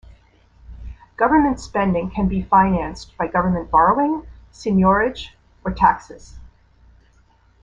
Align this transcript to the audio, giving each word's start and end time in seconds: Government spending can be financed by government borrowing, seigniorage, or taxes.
Government 1.15 1.59
spending 1.59 2.09
can 2.09 2.27
be 2.27 2.41
financed 2.41 3.15
by 3.19 3.27
government 3.27 3.69
borrowing, 3.69 4.25
seigniorage, 4.51 5.29
or 5.63 5.73
taxes. 5.73 6.39